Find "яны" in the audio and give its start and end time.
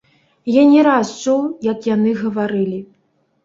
1.95-2.17